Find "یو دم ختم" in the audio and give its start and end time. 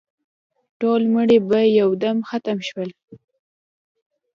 1.79-2.57